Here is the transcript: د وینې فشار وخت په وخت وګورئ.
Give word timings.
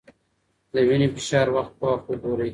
د 0.73 0.75
وینې 0.87 1.07
فشار 1.15 1.47
وخت 1.55 1.73
په 1.79 1.85
وخت 1.91 2.05
وګورئ. 2.07 2.49